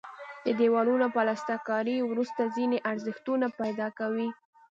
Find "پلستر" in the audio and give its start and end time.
1.15-1.57